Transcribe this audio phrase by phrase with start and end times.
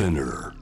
[0.00, 0.54] Spinner.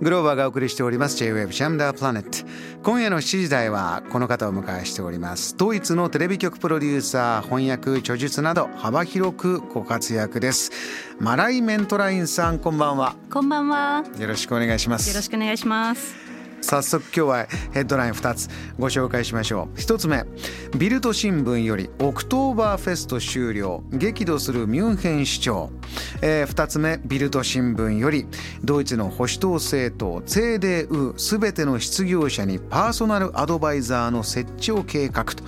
[0.00, 1.16] グローバーがお送りしております。
[1.16, 2.48] J-Wave JAM THE PLANET
[2.84, 5.56] 今夜の7時台はこの方をお迎えしております。
[5.56, 10.70] ドイツのテレビ局プロデューサー翻訳著述など幅広くご活躍です。
[11.18, 13.16] マライ・メントラインさんこんばんは。
[13.28, 14.04] こんばんは。
[14.16, 16.21] よろしくお願いしまよろしすくお願いします。
[16.62, 19.78] 早速今日はヘッドライン2つご紹介しましょう。
[19.78, 20.24] 1つ目
[20.78, 23.82] ビルト新聞よりオクトーバーフェスト終了。
[23.92, 25.70] 激怒するミュンヘン市長、
[26.22, 28.26] え2つ目ビルト新聞より
[28.64, 35.44] ドイツの保守党政党 CDU すべての失業者にパーソナルアドバイザーの設置を計画と。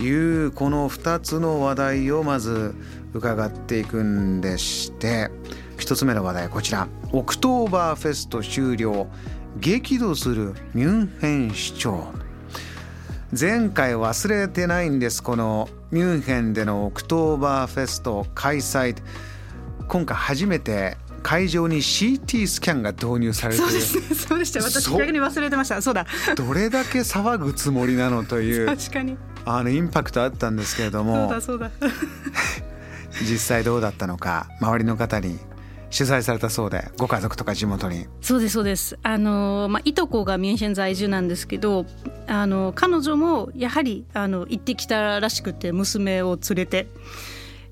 [0.00, 2.74] いうこの2つの話題をまず
[3.14, 5.30] 伺っていくんでして。
[5.78, 6.88] 1つ目の話題こちら。
[7.12, 9.08] オクトーバーフェスト終了。
[9.60, 12.12] 激怒するミュンヘン市長
[13.38, 18.96] 前回忘れてないんですこのミュンヘンでのオクトーバーフェスト開催
[19.88, 24.02] 今回初めて会場に CT スキャンが導入されてそうですね。
[24.14, 24.62] そうでした。
[24.62, 25.82] 私逆に忘れてました。
[25.82, 26.06] そうだ。
[26.36, 29.18] どれだけ騒ぐつもりなのという 確かに。
[29.44, 31.70] あのインパクトあったんですけれどそうもだそうだ。
[33.20, 35.38] 実際どうだったのか周りの方に
[35.90, 38.98] 取材されたそうでご家族とか地元にそうですそうです。
[39.02, 41.86] あのまあいとこがミュンヘン在住なんですけど、
[42.26, 46.88] あの彼女もやはりあの行ってきたらしくて娘を連れて。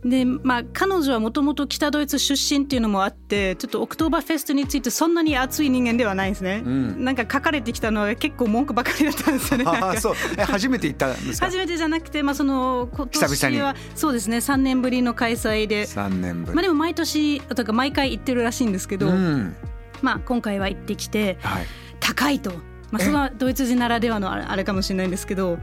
[0.08, 7.04] でまあ、彼女はもともと北ドイツ出身っていうのもあってちょっとオクトーバーフェストについてそんなに熱い人間ではないんですね、ん。
[7.04, 9.64] なんか書かれてきたのは結構文句ばかりだったんですよね。
[9.66, 10.14] あ あそう。
[10.38, 11.46] え初めて行ったんですか？
[11.46, 19.56] 初めてじゃなくて、まあ、その今年はそうですね3年ぶりの開催で、3年ぶり、まあ、でも毎年とか毎回行ってるらしいんですけど、うん。
[20.02, 21.66] まあ、今回は行ってきてはい。
[21.98, 22.52] 高いと、
[22.92, 25.58] まあ、それはドイツ人ならではのあれかもしれないんですけど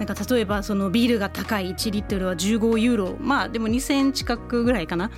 [0.00, 3.16] なんか例えばそのビールが高い1リットルは15ユーロ。
[3.20, 5.10] まあでも2000円近くぐらいかな。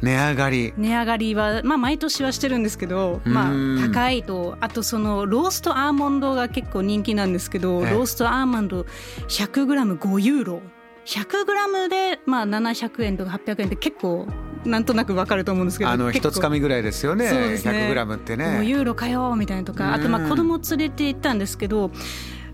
[0.00, 0.74] 値上がり。
[0.78, 3.78] 値上がりは、まあ、毎年はしてるんですけど、まうん。
[3.78, 4.56] あ、高いと。
[4.60, 7.90] あとそのローストアーモンドが結構人気なんですけど、ええ。
[7.92, 8.86] ローストアーモンド
[9.28, 10.62] 100g5 ユーロ。
[11.04, 14.26] 100g で、まあ、700円とか800円って結構
[14.64, 17.28] なんとなくわかると思うんですけどあの一つかみぐらいですよね。
[17.28, 17.88] そうですね。
[17.92, 20.26] 100g ってもうねユーロかよみたいなとかあとまうん。
[20.26, 21.90] あ子供連れて行ったんですけど、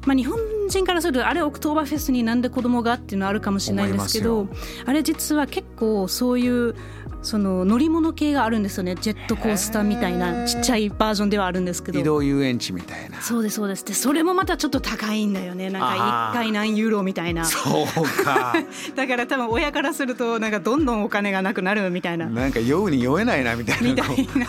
[0.08, 0.38] まあ、日本
[0.70, 6.74] 人からするとあれオクトーバーフェスになんで子供がっていうのはあるかもしれないんですけれどあれ実は結構そういう
[7.20, 8.94] その乗り物系があるんですよね。
[8.94, 11.98] ジェットコースターみたいなちっちゃいバージョンではあるんですけど。
[11.98, 13.20] 移動遊園地みたいな。
[13.20, 13.84] そうですそうです。
[13.84, 15.68] でそれもまたちょっと高いんだよね。
[15.68, 17.44] なんか1回何ユーロみたいな。
[17.44, 18.54] そうか。
[18.94, 22.26] だから多分親からするとなんかどんどんお金がなくなるみたいな。
[22.26, 23.88] なんか酔うに酔えないなみたいな。
[23.88, 24.46] みたいな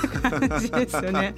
[0.48, 1.34] 感じですよね。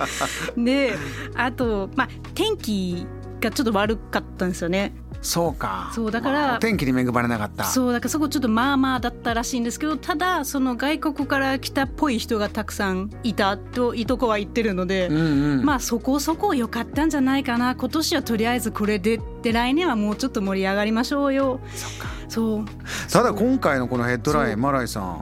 [0.58, 0.98] で
[1.36, 3.08] あと、まあ、天気
[3.42, 4.94] がちょっと悪かったんですよね。
[5.22, 5.92] そうか。
[5.94, 7.66] そうだからまあお天気に恵まれなかった。
[7.66, 15.66] そうだからそこちょっとまあまあだったらしいんですけどただその外国から来たっぽい人がたくさんいたといとこは言ってるので、うんうん。
[15.66, 17.76] まあそこそこ良かったんじゃないかな。
[17.76, 21.60] 今年はとりあえずこれでで来年はもうちょっと盛り上がりましょうよ。
[21.76, 22.08] そうか。
[22.28, 22.66] そう。
[23.12, 25.22] ただ今回のこのヘッドラインマライさん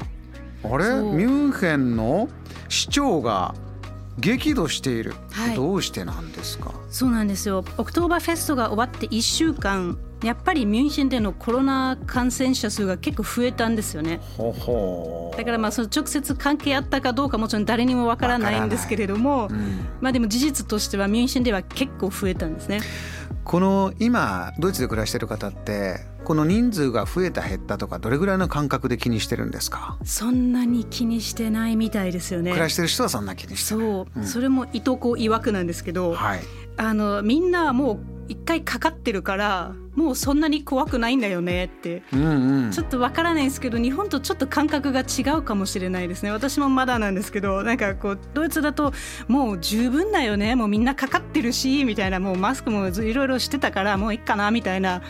[0.64, 0.86] あれ？
[0.96, 2.30] ミュンヘンの
[2.70, 3.54] 市長が
[4.20, 5.56] 激怒している、はい。
[5.56, 6.74] どうしてなんですか？
[6.90, 7.64] そうなんですよ。
[7.78, 14.20] オクトーバーフェストが終わって1週間やっぱりミュンヘンでのコロナ感染者数が結構増えたんですよね。
[14.38, 19.86] ほほだからまあその直接関係あったかどうかもちろん誰にもわからないんですけれども、うん。
[20.02, 22.82] まあでも事実としてはミュンヘンでは結構増えたんですね。
[23.46, 32.52] この今ドイツで暮らしてる方ってこの人数が増えた減ったとかどれぐらいの感覚で気にしてるんですか、そんなに気にしてないみたいですよね。
[32.52, 34.24] 暮らしてる人はそんな気にしてるそう、うん。
[34.24, 36.42] それもいとこ曰くなんですけど、はい。
[36.78, 42.04] あのみんなはもう一回かかってるからもうそんなに怖くないんだよねって。
[42.14, 42.72] うんうん。
[42.72, 46.32] ちょっとわからないんですけど日本とちょっと感覚が違うかもしれないですね。
[46.32, 48.94] 私もまだなんですけどなんかこうドイツだと
[49.28, 50.56] もう十分だよね。
[50.56, 55.02] もうみんなかかってるしみたいなもうマスクもいろいろしてたからもういいかなみたいな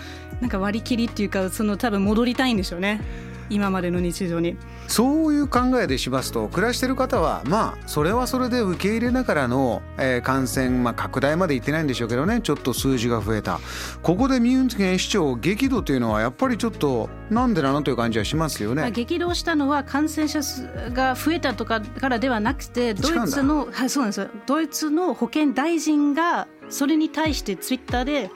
[0.41, 3.01] なんか割り切りっていうかその多分戻りたいんでしょうね
[3.49, 4.57] 今までの日常に。
[4.87, 13.59] そういう考えでしますと暮らしてる方はまあそれはそれで受け入れながらの、えー感染、まあ、拡大までいってないんでしょうけどねちょっと数字が増えた
[14.03, 18.91] ここでミュンヘン市長激怒というのはやっぱりちょっとなんでなのという感じはしますよまあね。
[18.91, 28.29] 激動したのは感染者数が増えたとかからではなくてドイツのはいそうなんですよドイツの保健大臣がそれに対してツイッターで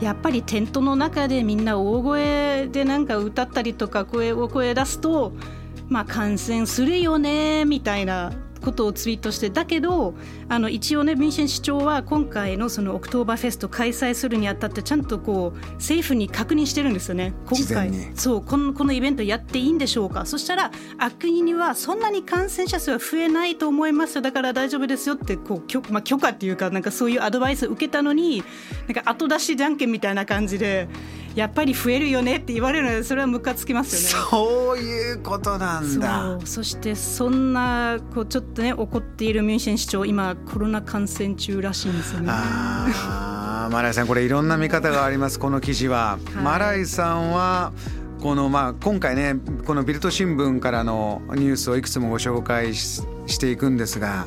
[0.00, 5.32] やっぱりテントの中でみんな大声でなんか歌ったりとか声を声出すと
[5.88, 8.32] まあ感染するよねみたいな
[8.64, 10.14] ことをツイートしてだけど
[10.48, 17.34] あの一応ねミュンヘン市長は今回のそのオクトーバーフェスト開催するにあたってちゃんとこう政府に確認してるんですよね。
[17.46, 17.92] 今回。
[18.14, 20.26] そうこのこのイベントやっていいんでしょうか。
[20.26, 28.42] そしたら悪意にはそんなに感染者数は増えないと思いますだから大丈夫ですよってこう許,、まあ、許可っていうかなんかそういうアドバイス受けたのに
[28.88, 30.88] なんか後出しじゃんけんみたいな感じで
[31.34, 34.26] やっぱり増えるよねって言われるのでそれはムカつきますよね。
[34.30, 42.28] そういうことなんだそしてそんなこうちょっとね怒っているミュンシェン市長今コロナ感染中らしいんですよね。
[42.30, 46.18] あマライさんこれいろんな見方がありますこの記事は。
[46.34, 47.72] はい、マライさんは
[48.20, 49.34] このまあ今回ね
[49.66, 54.26] このビルト新聞からのニュースをいくつもご紹介していくんですが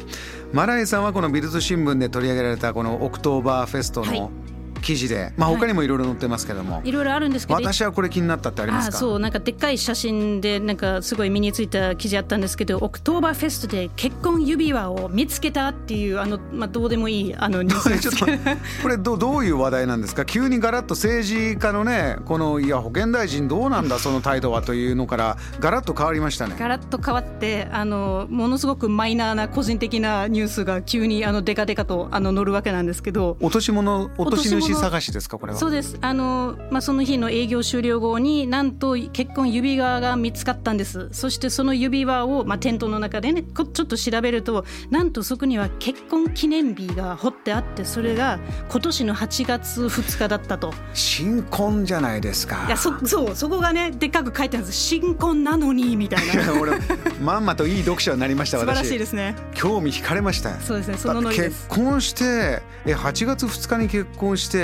[0.54, 4.46] マライさんはこのビルト新聞で取り上げられたこのオクトーバーフェストの、はい
[4.79, 7.59] 記事で、まあ他にもいろいろ載ってますけども、はい、いろいろあるんですけど。
[7.59, 8.97] 私はこれ気になったってありますか？
[8.97, 18.38] そうなんかでっかい写真でなんかすごい目についた記事あったんですけどオクトーバーフェストで結婚指輪を見つけたっていうあの、まあ、どうでもいいあの ニュースですけど。
[18.83, 20.25] これどどういう話題なんですか？
[20.25, 26.56] 急にガラッと政治家のねこのいや保健大臣どうなんだその態度はというのからガラッと変わりましたね。
[26.57, 33.38] ガラッと変わってあのものすごくマイナーな個人的なニュースが急にあのデカデカとあの載るわけなんですけど。
[33.39, 35.59] 落とし物落とし主探しですかこれは？
[35.59, 35.97] そうです。
[36.01, 41.09] あの、まあ、その日の営業終了後になんと結婚指輪が見つかったんです。
[41.11, 50.73] そしてその指輪を、まあ、テントの中でねちょっと調べるとなんとそこには結婚記念日が彫ってあってそれが今年の8月2日だったと。
[50.93, 52.65] 新婚じゃないですか。
[52.67, 54.79] いやそそうそこがねでっかく書いてあるんです。
[54.79, 56.59] 新婚なのにみたいな。
[56.59, 56.73] 俺
[57.21, 59.35] まんまといい読者になりました素晴らしいですね。
[59.53, 64.56] 興味惹かれましたそうですねそのノリ結婚してえ8月2日に結婚して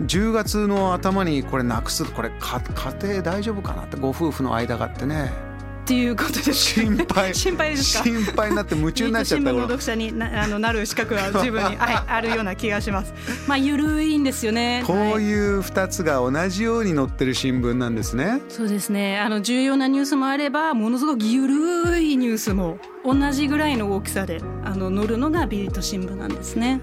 [0.00, 2.62] 10月の頭にこれなくすこれ家
[3.02, 5.50] 庭大丈夫かなってご夫婦の間がってね。
[5.82, 7.34] っていうことです心配。
[7.34, 8.04] 心配ですか？
[8.04, 13.12] 心配になって夢中になっちゃった新聞の読者になあのなる資格は 十分に、はい、あるような気がします。
[13.48, 14.84] まあゆるいんですよね。
[14.86, 18.40] こういう2つが同じように載ってる新聞なんですね。
[18.48, 19.18] そうですね。
[19.18, 26.80] あの重要なニュースもあればものすごくゆるいニュースも同じぐらいの大きさであの載るのがビリット新聞なんですね。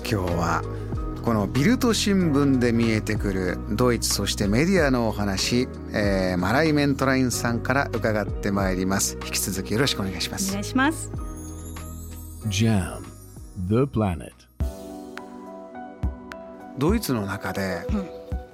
[0.00, 0.62] 今日は
[1.22, 9.18] このビルト新聞で見えてくるドイツそしてメディアのお話、えー、マライメントラインさんから伺ってまいります。
[9.24, 10.50] 引き続きよろしくお願いします。
[10.50, 11.10] お願いします。
[12.46, 13.02] JAM
[13.68, 14.32] The Planet.
[16.78, 17.86] ドイツの中で、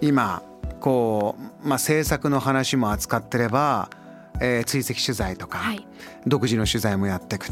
[0.00, 0.42] 今
[0.80, 3.90] こう、まあ、政策の話も扱ってれば、
[4.40, 5.86] えー、追跡取材とか、はい、
[6.26, 7.46] 独自の取材もやっていく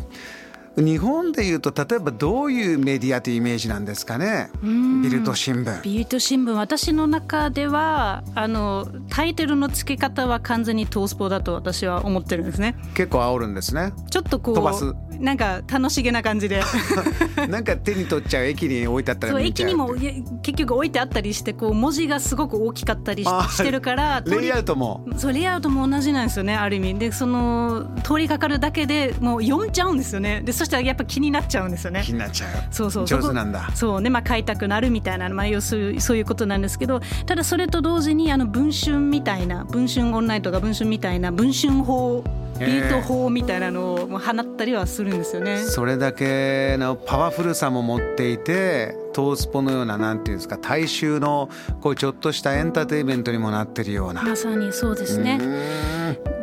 [0.77, 4.51] 日本でいうと例えばどういうメディアというイメージなんですかね？
[4.63, 5.83] ビルト新聞。
[5.83, 12.75] ビルト新聞私の中ではあのタイトルの付け方は完全にトースポだと私は思ってるんですね。
[12.95, 13.93] 結構煽るんですね。
[14.11, 16.63] ちょっとこう飛ばすなんか楽しげな感じで。
[17.49, 19.95] なんか手に取っちゃう駅に置いてあったり駅にも
[20.43, 25.05] 結局置いてあったりしてこう文字がすごく大きかったりしてるからレイアウトも。
[25.17, 26.99] そうレイアウトも同じなんですよねある意味。
[26.99, 30.43] でその通りかかるだけでもう読んじゃうんですよね。
[30.45, 32.03] でそしたらやっぱ気になっちゃうんですよね。
[32.05, 32.51] 気になっちゃう。
[32.71, 33.07] そうそう。
[33.07, 33.71] 上手なんだ。
[33.75, 42.23] そうねまあ買いたくなるみたいな、まあ、要するそういうことなんですけどただそれと同時にあの文春みたいな文春オンラインとか文春みたいな文春法
[42.59, 45.59] ビート法みたいなのを放ったりはするんですよね。
[45.59, 54.23] それだけのパワフルさも持っていてトースポのようななんていうんですか大衆のこうちょっとしたエンターテインメントにもなってるような。
[54.23, 55.39] まさにそうですね。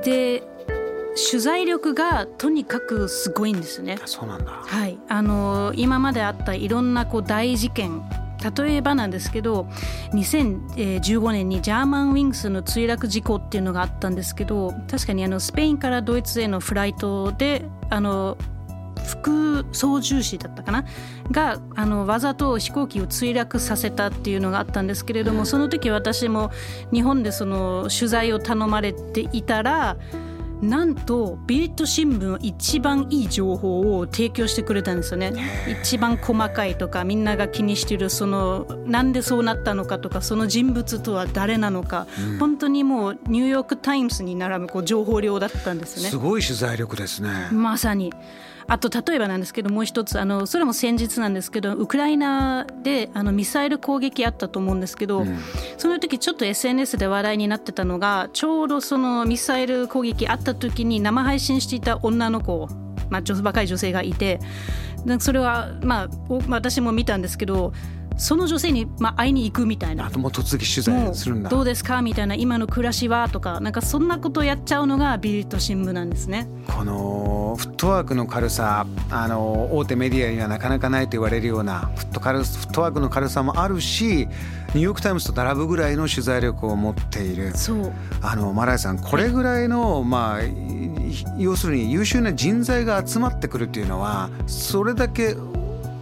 [0.03, 0.43] で
[1.29, 3.97] 取材力がとにかくすごいんですね。
[4.05, 4.51] そうなんだ。
[4.51, 8.01] はい、あの今まであったいろんなこう大事件
[8.41, 9.67] 例えばなんですけど
[10.13, 18.37] 2015年にジャーマンウィングスの墜落事故っていうのがあったんですけど確かにあのスペインからドイツへのフライトであの
[19.11, 20.85] 副操縦士だったかな？
[21.31, 26.51] があのわざと飛行機を墜落させたっていうのがあったんですけれどもその時私も
[26.93, 29.97] 日本でその取材を頼まれていたら
[30.61, 35.33] なんとビリット新聞一番いい情報を提供してくれたんですよね。
[35.81, 46.09] 一番細かいとかみんなが気にしているそのなんでそうなったのかとかその人物とは誰なのか、うん、本当にもうニューヨーク・タイムズに並ぶこう情報量だったんですね。
[46.09, 47.49] すごい取材力ですね。
[47.51, 48.13] まさに
[48.71, 55.37] あと例えばなんですけどもう一つあのそれも先日なんですけどウクライナであのミサイル攻撃あったと思うんですけど、うん、
[55.77, 62.69] その時ちょっと SNS で話題になってたのがちょうどそのミサイル攻撃あった時に生配信していた女の子、
[63.09, 64.39] まあ、若い女性がいて
[65.19, 66.09] それはまあ
[66.47, 67.73] 私も見たんですけど
[68.17, 70.05] その女性に、まあ、会いに行くみたいな。
[70.05, 71.49] あともう突撃取材するんだ。
[71.49, 76.47] どうですかみたいな今の暮らしはとかなんかそんなことやっちゃうのがビルト新聞なんですね。
[76.67, 84.27] このフットワークの軽さあの大手メディアにはなかなかないと言われるようなフット軽フットワークの軽さもあるし
[84.73, 87.93] ニューヨーク・タイムズと並ぶぐらいの取材力を持っているそう。
[88.21, 90.41] あのマライさんこれぐらいの、まあ
[91.37, 95.35] 要するに優秀な人材が集まってくるっていうのはそれだけ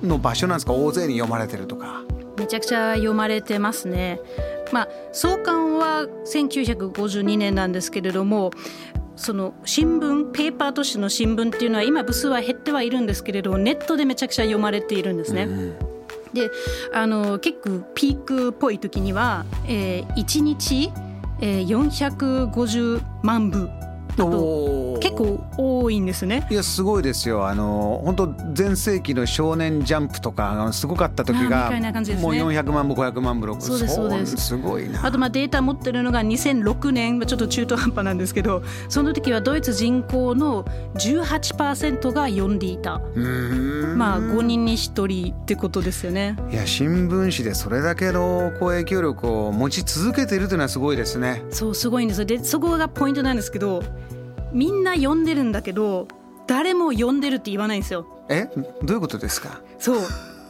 [0.03, 0.74] の場所なんですか？
[0.74, 2.03] 大勢に読まれてるとか。
[2.38, 4.20] めちゃくちゃ読まれてますね。
[4.72, 8.51] まあ、創刊は1952年なんですけれども
[9.15, 15.44] その新聞ペーパーとしての新聞っていうのは今部数は減ってはいるんですけれどネットでめちゃくちゃ読まれているんですね。
[15.44, 15.75] うん
[16.32, 16.51] で
[16.94, 20.91] あの結構ピークっぽい時には、えー、1日、
[21.41, 23.72] えー、450万部と
[24.99, 26.47] 結構多いんですね。
[26.49, 27.47] いやすごいですよ。
[27.47, 34.38] あの本当全盛期の少年ジャンプとかすごかった時が、ね、もう400万部500万部6そうですそうです。
[34.38, 35.05] すごいな。
[35.05, 40.63] あとまあデータ持ってるのが2006年ちょっと中途半端なんですけどその時はドイツ人口の
[40.95, 42.99] 18%が読んでいた
[43.95, 46.35] まあ5人に1人ってことですよね。
[46.51, 51.43] いや新聞紙でそれだけの影響力を持ち続けているというのはすごいですね。
[51.51, 52.25] そうすごいんです。
[52.25, 53.83] でそこがポイントなんですけど
[54.51, 56.08] みんな読んでるんだけど
[56.48, 58.08] 誰も読んでるって言わないんですよ。
[58.29, 58.50] え？
[58.84, 59.62] どういうことですか？
[59.77, 59.98] そう。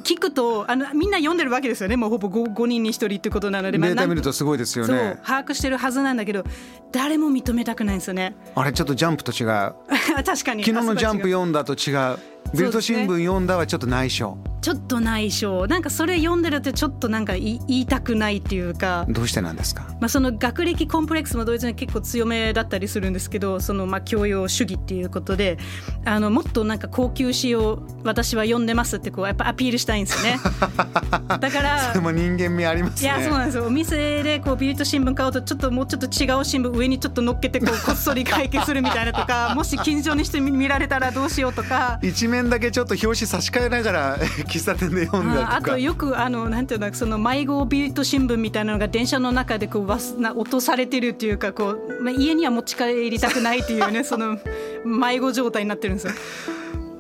[0.01, 1.97] 聞くとあのみんな読んでるわけですよね。
[1.97, 3.77] もうほぼ 5, 5人に1人ってことなので。
[3.77, 5.19] データ見るとすごいですよね。
[5.23, 6.45] 把握してるはずなんだけど
[6.91, 8.35] 誰も認めたくないんですよね。
[8.55, 9.47] あれちょっとジャンプと違う。
[10.25, 10.63] 確かに。
[10.63, 12.17] 昨日のジャンプ読んだと違う
[12.53, 15.67] ベルト新聞読んだはちょっと内緒、ね、ちょっと内緒。
[15.67, 19.05] なんかそれ読んでるってちょっとなんか言いたくないっていうか。
[19.09, 25.57] どうしてなんですか、まあ、その学歴コンプレックスもドイツに結構強めだったりするんですけどそのまあ教養主義っていうことで
[26.05, 30.39] あのもっとなんか高級詩を私は読んでますってこうやっぱアピールしたいんですよね。
[31.39, 33.65] だからそれも人間味あります、ね、いやそうなんですよ。
[33.65, 41.99] お店でこうビルト新聞買うとちょっともうちょっと違う新聞上にちょっと乗っけてこうこっそり会計するみたいなとかもし近所にして見られたらどうしようとか。
[42.01, 44.17] 一面だけちょっと表紙差し替えながら
[44.47, 45.55] 喫茶店で読んだとか。
[45.55, 54.37] あとよくあのなんていうのその迷子ビルト新聞みたいなのが電車の中でこうわすな落とされてるっていうかこう、まあ、家には持ち帰りたくないっていうね その
[54.85, 56.13] 迷子状態になってるんですよ。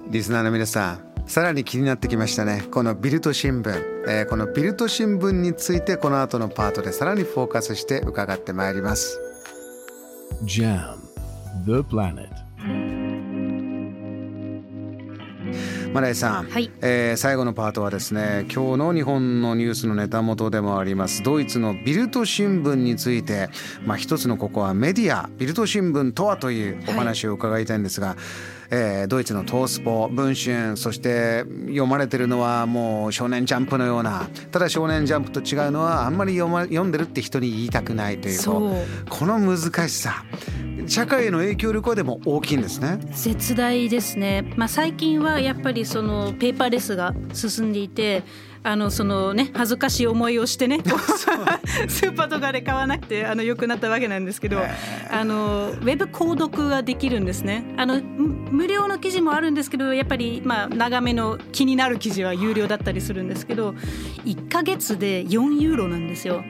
[0.09, 2.63] リスナーの皆さんさらに気になってきましたね。
[2.71, 9.19] このビルト新聞、えー、このビルト新聞についてこの後のパートでさらにフォーカスして伺ってまいります。
[10.43, 10.97] JAM
[11.65, 12.38] The Planet
[15.93, 21.23] マライさん、はい、えー、最後のパートはですね今日の日本のニュースのネタ元でもあります。
[21.23, 23.49] ドイツのビルト新聞について、
[23.85, 28.17] まあ、一つのここはメディアビルト新聞とはというお話を伺いたいんですが、はい
[28.71, 38.39] えー、ドイツのトースポ文春そして読まれてるのはもう「少年ジャンプ」のようなただ「少年ジャンプ」と違うのはあんまり読,、ま、読んでるって人に言いたくないという。
[38.43, 40.23] この難しさ
[40.89, 42.97] 社会への影響力はでも大きいんですね。
[43.11, 48.23] 絶大ですね、まあ、最近はやっぱりそのペーパーレスが進んでいて
[48.63, 50.79] あのそのね恥ずかしい思いをしてね
[51.87, 54.59] スーパーとかで買わなくてあの良くなったわけなんですけど
[55.11, 57.63] あのウェブ購読ができるんですね。
[57.77, 63.75] あの無料の記事もあるんですけどやっぱりまあ長めの気になる記事は有料だったりするんですけど
[64.25, 66.43] 1か月で4ユーロなんですよ。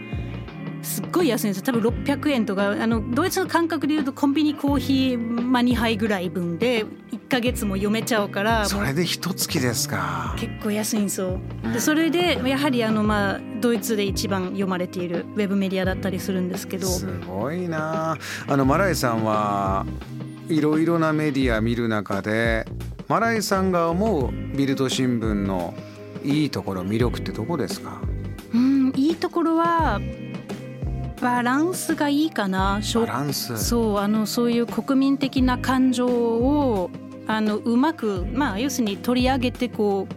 [0.81, 1.63] すっごい安いんですよ。
[1.63, 10.36] 多分600円とかあのドイツの感覚でいうとコンビニコーヒー、まあ、2杯ぐらい分で1か月も読めちゃうからそれで一月ですか。
[10.39, 11.39] 結構安いんですよ。
[11.74, 16.88] でそれでやはりあの、まあ、ドイツで一番読まれているウェブメディアだったりするんですけど。
[16.88, 18.17] すごいな。
[18.48, 19.86] あのマライさんは
[20.48, 22.65] いろいろなメディア見る中で
[23.07, 25.74] マライさんが思うビルド新聞の
[26.24, 28.01] いいところ魅力ってどこですか？
[28.53, 30.01] うんいいところは
[31.21, 32.79] バランスがいいかな。
[32.95, 33.57] バランス。
[33.57, 36.89] そうあのそういう国民的な感情を
[37.27, 40.07] あのうまく、まあ、要するに取り上げてこ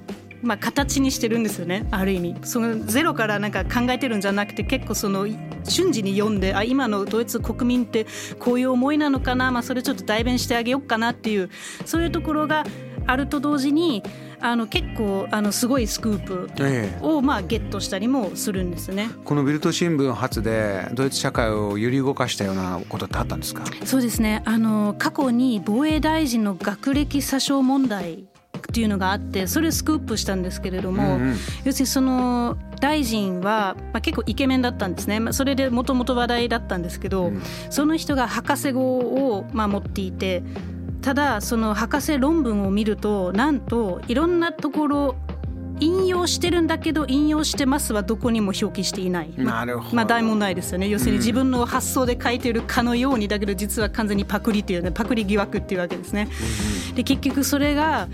[0.42, 1.87] う、まあ、形にしてるんですよね。
[1.90, 2.37] ある意味。
[2.42, 5.26] そのゼロからなんか考えてるんじゃなくて結構その
[5.64, 8.06] 瞬時に読んであ今のドイツ国民って
[8.38, 11.50] こういう思いなのかな、まあ、それちょっと代弁してあげようかなっていう
[11.85, 12.64] そういうところが
[13.06, 14.02] あると同時に
[14.43, 23.65] あの結構あのすごいスクープをまあゲットしたりもするんですね、ええ、このビルト新聞発でドイツ社会を揺り動かしたようなことってあったんですか？
[23.85, 24.43] そうですね。
[24.45, 40.43] あの過去に防衛大臣の学歴詐称問題っていうのがあってそれをスクープしたんですけれども、うんうん、要するにその大臣は、まあ、結構イケメンだったんですね、まあ、それでもともと話題だったんですけど、うん、その人が博士号を、まあ、持っていて
[41.02, 45.16] ただその博士論文を見るとなんといろんなところ
[45.80, 49.32] 引用してるんだけど引用してますはどこにも表記していない。
[49.37, 50.88] なるほどまあ大問題ですよね。
[50.88, 56.28] 要するに自分の発想で書いてるかのようにだけど実は完全にパクリっていうねパクリ疑惑っていうわけですね。
[56.94, 58.06] で結局それが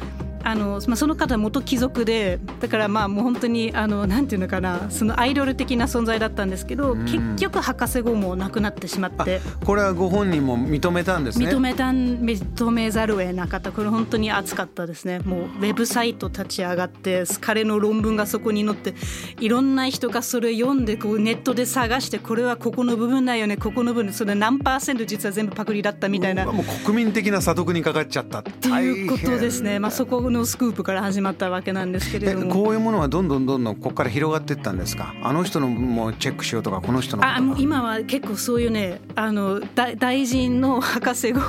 [0.48, 9.42] あのまあ、その方は元貴族でだからまあもう本当にあのなんていうのかなそのアイドル的な存在だったんですけど、結局博士号もなくなってしまって。
[9.64, 11.48] これはご本人も認めたんですね。
[11.48, 13.72] 認めたん認めざるを得なかった。
[13.72, 15.18] これ本当に熱かったですね。
[15.18, 18.94] もうウェブサイト立ち上がって彼の論文がそこに載って
[19.40, 26.46] いろんな人がそれ読んでこうネットで探してこれはここの部分だよねここの部分それ何パーセント実は全部パクリだったみたいな。
[26.46, 28.38] もう国民的な査読にかかっちゃった。
[28.40, 32.52] っっていうことですね、まあ、そこのスクープから始まったわけなんですけれえども。
[32.52, 35.14] こういうものはどんどんどんどんここから広がっていったんですか？
[35.22, 41.40] あの人のもチェックしようとかこの人のあもう今は結構そういうねあの大大臣の博士号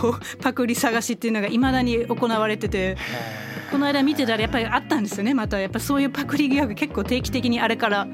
[0.41, 2.97] パクリ探しっていうのがいまだに行われてて
[3.71, 8.13] この間見てたらやっぱりあったんですよねまたやっぱそういうパクリ疑惑結構定期的にあれからも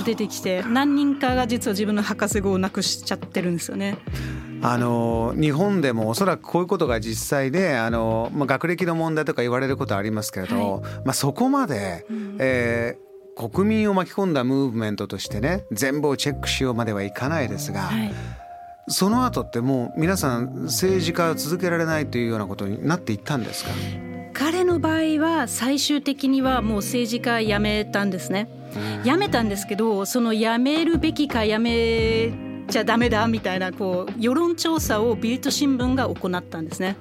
[0.00, 3.96] う出てきて何人かが実は自分の博士号をなくしちゃってるんですよね。
[4.62, 12.06] あの日本でもおそらくこういうことが実際であの、まあ、学歴の問題とか言われることありますけれど、まあ、そこまで、
[12.38, 18.12] えー国民を巻き込んだムーブメントとしてね全部をチェックしようまではいかないですが、はい。
[18.88, 23.70] その後ってもう皆さん政治家を続けられないというようなことになっていったんですか？
[24.34, 28.48] 彼の場合は最終的にはもう政治家辞めたんですね。
[29.04, 32.32] 辞めたんですけどその辞めるべきか辞め
[32.68, 36.96] ちゃダメだみたいなこう世論調査をビルト新聞が行ったんですね。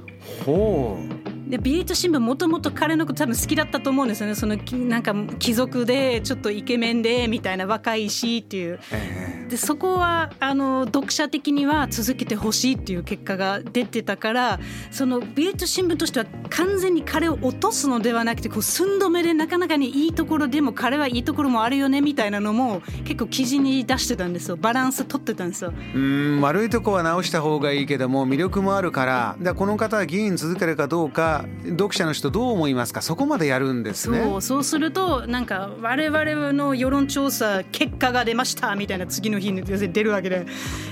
[0.45, 1.27] ほう。
[1.49, 4.35] でビリット新聞もともと彼のこと多分好きだったと思うんですよね。
[4.35, 8.79] そのきなんか貴族でちょっとイケメンでみたいな若いしっていう。
[8.91, 14.59] えでそこはあの読者的には続けてほしいっていう結果が出てたから
[14.91, 25.71] そのビリット新聞としては完全に彼を落とすのではなくてこう寸止めでなかなかにいいところでも彼はいいところもあるよねみたいなのも結構記事に出してたんですよバランス取ってたんですよ。
[25.71, 33.01] ーうん悪いとこは直した方がいいけども魅力もあるからだこの方は議員続けるかどうか読者の人どう思いますか？
[33.01, 34.21] そこまでやるんですね。
[34.23, 40.45] そうそうするとなんか我々の世論調査結果が出ましたみたいな次の日に要するに出るわけで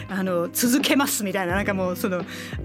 [0.10, 2.24] あの続けますみたいななんかもうその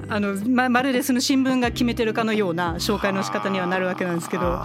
[0.08, 4.58] あのままるでその新聞が決めてるかのような紹介の仕方にはなるわけなんですけど。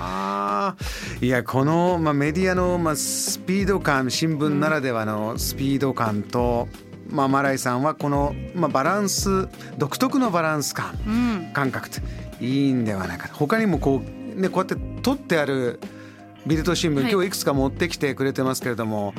[1.21, 6.67] いやこの、まあ、メディアの、まあ、スピード感新聞ならではのスピード感と、
[7.09, 9.47] まあ、マライさんはこの、まあ、バランス
[9.77, 11.51] 独特のバランス感、うん。
[11.53, 12.01] 感覚って
[12.43, 14.01] いいんではないか他にもこ
[14.35, 15.79] う,、ね、こうやって取ってある
[16.45, 17.11] ビルト新聞、はい。
[17.11, 19.13] 今日いくつか持ってきてくれてますけれども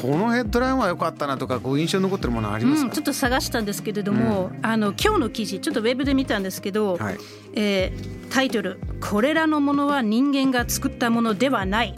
[0.00, 7.18] このヘッドラインは良かったなとかこう印象に残ってるものありますうん、か、ちょっと探したんですけれども、あの今日の記事ちょっとウェブで見たんですけど、はい。
[7.54, 11.94] えータイトル「これらのものは人間が作ったものではない」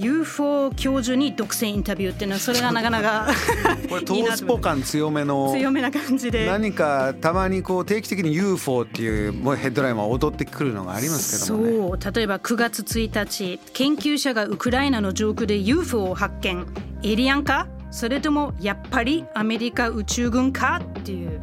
[0.00, 3.28] UFO 教授に独占インタビューっていうのはそれがなかなか
[3.88, 6.46] これトースポ感強めの強めな感じで。
[6.46, 11.98] 何かたまにこう定期的に UFO っていうもうヘッドラインは踊ってくるのがありますけどもね。
[12.00, 12.14] そう。
[12.14, 16.66] 例えば9月1日研究者がウクライナの上空で UFO を発見。
[17.02, 21.40] エイリアンかそれともやっぱりアメリカ宇宙軍かっていう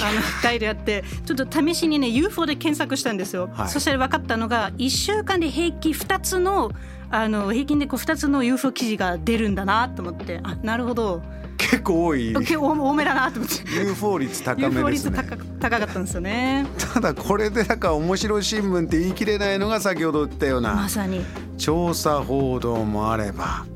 [0.00, 3.68] あのタイであってちょっと試しにね UFO で検索したんですよ、はい。
[3.68, 6.70] そしたら分かったのが1週間で平均2つの
[7.10, 10.40] あの平均でこう2つの UFO 記事が出るんだなと思って。
[10.42, 11.22] あなるほど。
[11.56, 12.32] 結構多い。
[12.34, 13.56] 結構多めだなと思って。
[13.74, 16.66] UFO 率高 UFO めですね率高高かったんですよね。
[16.94, 21.24] ただこれでなんか面白い新聞って言い切れないのが先ほど言ったようなまさに。
[21.56, 23.66] 調査報道もあれば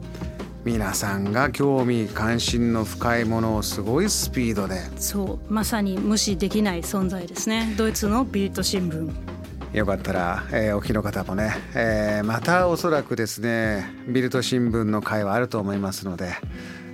[0.64, 4.81] 皆さんが興味関心の深いものをすごいスピードで。
[5.01, 7.75] そうまさに無視できない存在ですね。
[7.77, 9.32] ドイツのビルト新聞
[9.72, 16.35] よかったら、えーお聞きの方もね、えーまたおそらくですねビルト新聞の会はあると思いますので、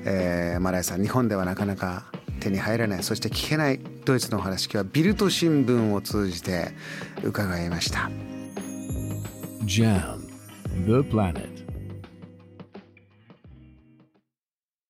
[0.04, 2.04] えーマライさん日本ではなかなか
[2.38, 6.70] 手に入らないそして聞けないドイツのお話今日はビルト新聞を通じて
[7.24, 8.10] 伺いました。
[9.64, 10.20] Jam,
[10.86, 11.57] the planet.